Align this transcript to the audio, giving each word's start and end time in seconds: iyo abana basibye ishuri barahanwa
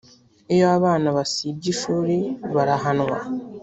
iyo 0.53 0.65
abana 0.77 1.07
basibye 1.17 1.67
ishuri 1.73 2.17
barahanwa 2.55 3.17